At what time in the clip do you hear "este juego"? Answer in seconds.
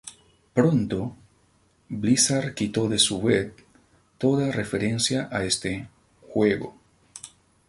5.45-6.75